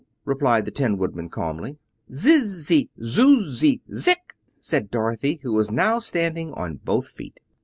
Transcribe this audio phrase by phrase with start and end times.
[0.25, 1.77] replied the Tin Woodman calmly.
[2.11, 7.39] "Ziz zy, zuz zy, zik!" said Dorothy, who was now standing on both feet.